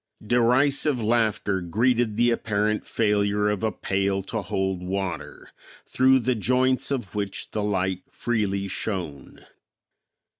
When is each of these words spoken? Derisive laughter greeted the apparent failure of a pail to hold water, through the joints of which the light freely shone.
Derisive 0.25 0.99
laughter 1.03 1.61
greeted 1.61 2.17
the 2.17 2.31
apparent 2.31 2.87
failure 2.87 3.49
of 3.49 3.63
a 3.63 3.71
pail 3.71 4.23
to 4.23 4.41
hold 4.41 4.81
water, 4.81 5.51
through 5.85 6.17
the 6.17 6.33
joints 6.33 6.89
of 6.89 7.13
which 7.13 7.51
the 7.51 7.61
light 7.61 8.01
freely 8.09 8.67
shone. 8.67 9.45